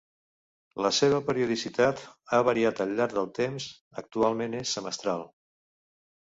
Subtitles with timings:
[0.85, 3.69] La seva periodicitat ha variat al llarg del temps,
[4.05, 5.25] actualment és semestral.